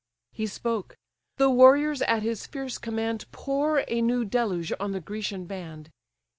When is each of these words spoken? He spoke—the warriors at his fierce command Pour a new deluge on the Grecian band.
He 0.31 0.47
spoke—the 0.47 1.51
warriors 1.51 2.01
at 2.01 2.23
his 2.23 2.47
fierce 2.47 2.79
command 2.79 3.25
Pour 3.31 3.83
a 3.87 4.01
new 4.01 4.25
deluge 4.25 4.73
on 4.79 4.93
the 4.93 4.99
Grecian 4.99 5.45
band. 5.45 5.91